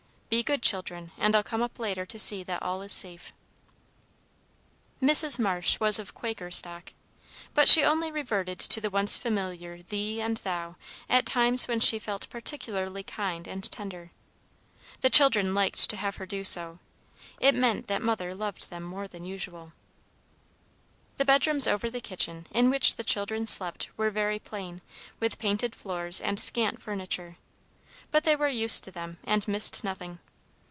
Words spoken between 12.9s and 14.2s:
kind and tender.